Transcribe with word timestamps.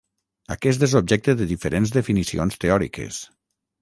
Aquest 0.55 0.85
és 0.87 0.95
objecte 0.99 1.35
de 1.41 1.47
diferents 1.51 1.93
definicions 1.99 2.59
teòriques. 2.65 3.21